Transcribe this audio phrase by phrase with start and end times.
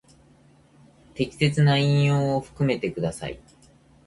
[1.13, 3.39] 適切な引用を含めてください。